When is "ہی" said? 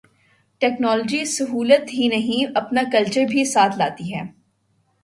1.93-2.07